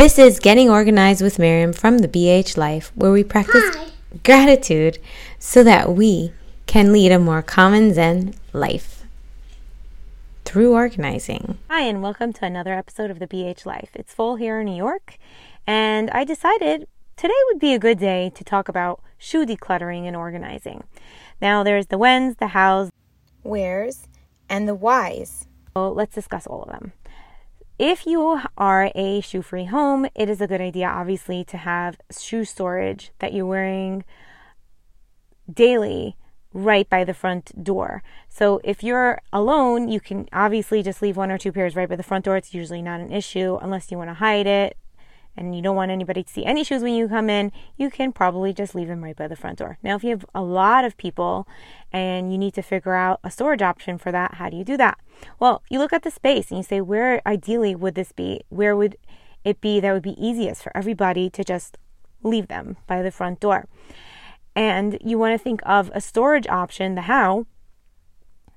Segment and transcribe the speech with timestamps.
[0.00, 3.88] This is Getting Organized with Miriam from the BH Life, where we practice Hi.
[4.24, 4.98] gratitude
[5.38, 6.32] so that we
[6.64, 9.04] can lead a more common Zen life
[10.46, 11.58] through organizing.
[11.68, 13.90] Hi, and welcome to another episode of the BH Life.
[13.92, 15.18] It's full here in New York,
[15.66, 16.88] and I decided
[17.18, 20.84] today would be a good day to talk about shoe decluttering and organizing.
[21.42, 22.88] Now, there's the whens, the hows,
[23.42, 24.08] wheres,
[24.48, 25.46] and the whys.
[25.74, 26.94] So let's discuss all of them.
[27.80, 31.98] If you are a shoe free home, it is a good idea, obviously, to have
[32.14, 34.04] shoe storage that you're wearing
[35.50, 36.14] daily
[36.52, 38.02] right by the front door.
[38.28, 41.96] So if you're alone, you can obviously just leave one or two pairs right by
[41.96, 42.36] the front door.
[42.36, 44.76] It's usually not an issue unless you want to hide it
[45.36, 48.12] and you don't want anybody to see any shoes when you come in, you can
[48.12, 49.78] probably just leave them right by the front door.
[49.82, 51.46] Now, if you have a lot of people
[51.92, 54.76] and you need to figure out a storage option for that, how do you do
[54.76, 54.98] that?
[55.38, 58.40] Well, you look at the space and you say, where ideally would this be?
[58.48, 58.96] Where would
[59.44, 61.78] it be that would be easiest for everybody to just
[62.22, 63.66] leave them by the front door?
[64.56, 67.46] And you want to think of a storage option, the how,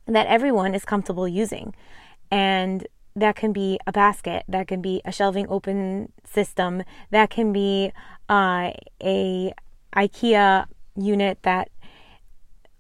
[0.06, 1.74] that everyone is comfortable using.
[2.32, 7.54] And that can be a basket, that can be a shelving open system, that can
[7.54, 7.92] be
[8.30, 9.54] uh, a
[9.96, 11.70] IKEA unit that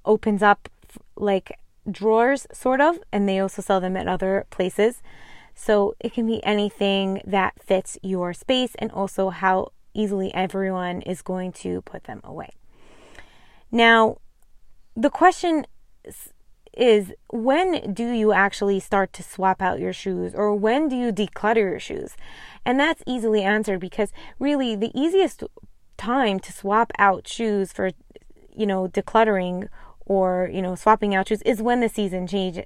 [0.05, 0.69] opens up
[1.15, 1.57] like
[1.89, 5.01] drawers, sort of, and they also sell them at other places.
[5.55, 11.21] So it can be anything that fits your space and also how easily everyone is
[11.21, 12.53] going to put them away.
[13.71, 14.17] Now,
[14.95, 15.65] the question
[16.75, 21.11] is when do you actually start to swap out your shoes or when do you
[21.11, 22.15] declutter your shoes?
[22.65, 25.43] And that's easily answered because really the easiest
[25.97, 27.91] time to swap out shoes for
[28.55, 29.67] you know decluttering
[30.05, 32.59] or you know swapping out shoes is when the season change,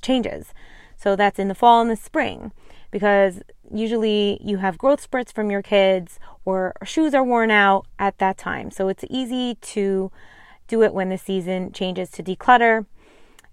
[0.00, 0.52] changes.
[0.96, 2.52] So that's in the fall and the spring
[2.90, 8.18] because usually you have growth spurts from your kids or shoes are worn out at
[8.18, 8.70] that time.
[8.70, 10.10] So it's easy to
[10.68, 12.86] do it when the season changes to declutter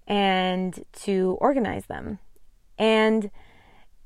[0.10, 2.20] and to organize them.
[2.78, 3.30] And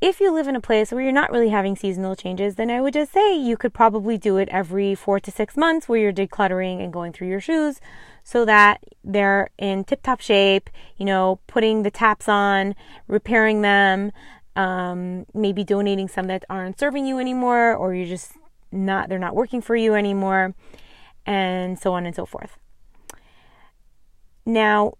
[0.02, 2.81] if you live in a place where you're not really having seasonal changes, then I
[2.81, 6.12] would just say you could probably do it every four to six months where you're
[6.12, 7.80] decluttering and going through your shoes
[8.22, 12.75] so that they're in tip top shape, you know, putting the taps on,
[13.08, 14.12] repairing them,
[14.58, 18.34] um, maybe donating some that aren't serving you anymore, or you're just
[18.74, 20.53] not, they're not working for you anymore,
[21.25, 22.58] and so on and so forth.
[24.46, 24.96] Now,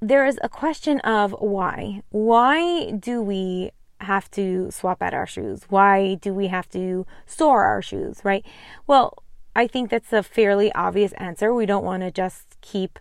[0.00, 2.02] there is a question of why.
[2.10, 3.70] Why do we
[4.00, 5.62] have to swap out our shoes?
[5.68, 8.44] Why do we have to store our shoes, right?
[8.86, 9.22] Well,
[9.54, 11.54] I think that's a fairly obvious answer.
[11.54, 12.98] We don't want to just keep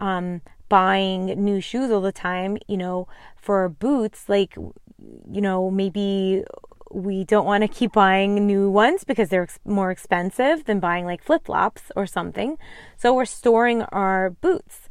[0.00, 2.58] um, buying new shoes all the time.
[2.66, 6.42] You know, for boots, like, you know, maybe
[6.90, 11.06] we don't want to keep buying new ones because they're ex- more expensive than buying
[11.06, 12.58] like flip flops or something.
[12.96, 14.88] So we're storing our boots.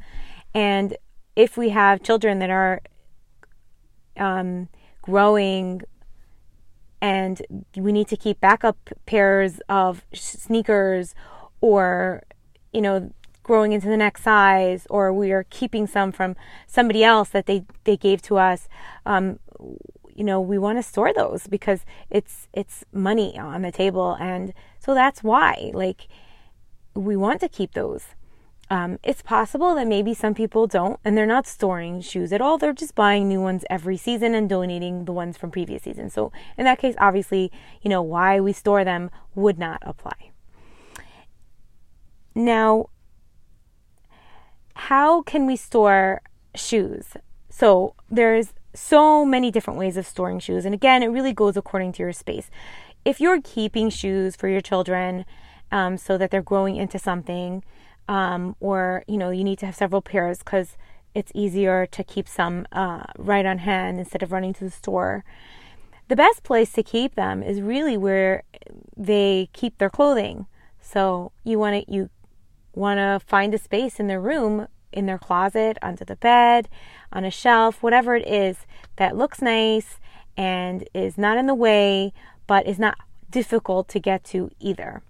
[0.54, 0.96] And
[1.36, 2.80] if we have children that are
[4.16, 4.68] um,
[5.00, 5.82] growing
[7.00, 7.42] and
[7.76, 8.76] we need to keep backup
[9.06, 11.14] pairs of sneakers
[11.60, 12.22] or,
[12.72, 13.12] you know,
[13.42, 17.64] growing into the next size or we are keeping some from somebody else that they,
[17.84, 18.68] they gave to us,
[19.04, 19.40] um,
[20.14, 24.16] you know, we want to store those because it's, it's money on the table.
[24.20, 26.06] And so that's why, like,
[26.94, 28.04] we want to keep those.
[28.72, 32.56] Um, it's possible that maybe some people don't and they're not storing shoes at all.
[32.56, 36.14] They're just buying new ones every season and donating the ones from previous seasons.
[36.14, 40.30] So, in that case, obviously, you know, why we store them would not apply.
[42.34, 42.86] Now,
[44.72, 46.22] how can we store
[46.54, 47.08] shoes?
[47.50, 50.64] So, there's so many different ways of storing shoes.
[50.64, 52.50] And again, it really goes according to your space.
[53.04, 55.26] If you're keeping shoes for your children
[55.70, 57.62] um, so that they're growing into something,
[58.08, 60.76] um, or you know you need to have several pairs because
[61.14, 65.24] it's easier to keep some uh, right on hand instead of running to the store.
[66.08, 68.42] The best place to keep them is really where
[68.96, 70.46] they keep their clothing.
[70.80, 72.10] So you want to you
[72.74, 76.68] want to find a space in their room, in their closet, under the bed,
[77.12, 78.66] on a shelf, whatever it is
[78.96, 79.98] that looks nice
[80.36, 82.12] and is not in the way,
[82.46, 82.96] but is not
[83.30, 85.02] difficult to get to either.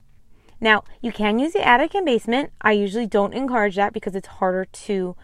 [0.62, 2.52] Now, you can use the attic and basement.
[2.62, 5.16] I usually don't encourage that because it's harder to,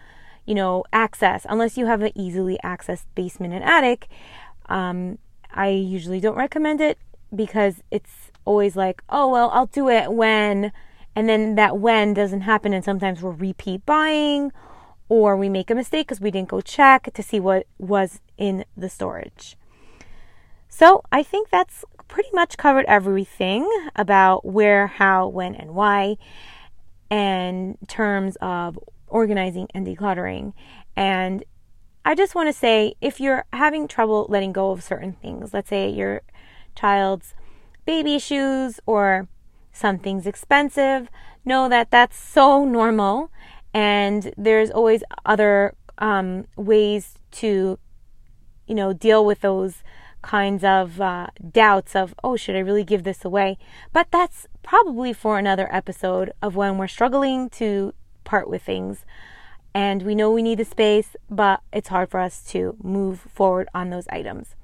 [0.44, 4.08] you know, access unless you have an easily accessed basement and attic.
[4.66, 5.18] Um,
[5.54, 6.98] I usually don't recommend it
[7.32, 10.72] because it's always like, oh, well, I'll do it when,
[11.14, 12.72] and then that when doesn't happen.
[12.72, 14.50] And sometimes we're repeat buying
[15.08, 18.64] or we make a mistake because we didn't go check to see what was in
[18.76, 19.56] the storage.
[20.68, 26.16] So I think that's pretty much covered everything about where, how, when, and why
[27.10, 30.52] in terms of organizing and decluttering.
[30.96, 31.44] And
[32.04, 35.68] I just want to say if you're having trouble letting go of certain things, let's
[35.68, 36.22] say your
[36.74, 37.34] child's
[37.84, 39.28] baby shoes or
[39.72, 41.08] something's expensive,
[41.44, 43.30] know that that's so normal
[43.74, 47.78] and there's always other um, ways to
[48.66, 49.82] you know deal with those
[50.22, 53.58] kinds of uh, doubts of oh should i really give this away?
[53.92, 57.94] But that's probably for another episode of when we're struggling to
[58.24, 59.04] part with things.
[59.74, 63.68] And we know we need the space but it's hard for us to move forward
[63.74, 64.54] on those items.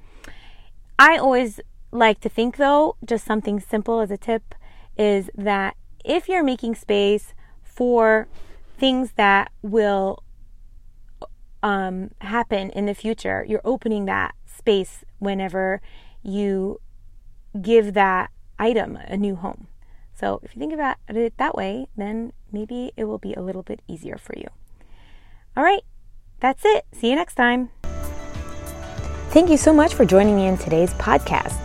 [0.98, 1.60] I always
[1.90, 4.54] like to think though just something simple as a tip
[4.96, 8.28] is that if you're making space for
[8.76, 10.22] things that will
[11.62, 15.80] um, happen in the future, you're opening that space whenever
[16.22, 16.80] you
[17.60, 19.68] give that item a new home.
[20.14, 23.62] So if you think about it that way, then maybe it will be a little
[23.62, 24.46] bit easier for you.
[25.56, 25.82] All right,
[26.40, 26.84] that's it.
[26.92, 27.70] See you next time.
[29.30, 31.60] Thank you so much for joining me in today's podcast.